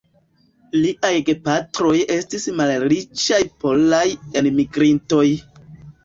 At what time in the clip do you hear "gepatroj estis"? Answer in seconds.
1.25-2.47